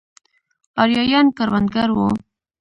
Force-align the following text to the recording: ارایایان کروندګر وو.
ارایایان 0.81 1.27
کروندګر 1.37 1.89
وو. 1.95 2.07